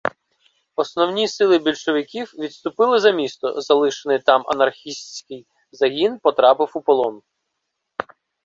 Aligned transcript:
Основні 0.75 1.27
сили 1.27 1.59
більшовиків 1.59 2.31
відступили 2.39 2.99
за 2.99 3.11
місто, 3.11 3.61
залишений 3.61 4.19
там 4.19 4.43
анархістський 4.47 5.47
загін 5.71 6.19
потрапив 6.19 6.71
у 6.75 6.81
полон. 6.81 7.21